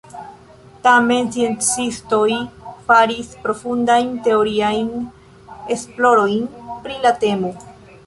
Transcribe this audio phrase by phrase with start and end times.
[0.85, 2.23] Tamen sciencistoj
[2.89, 4.91] faris profundajn teoriajn
[5.79, 7.59] esplorojn pri la temo.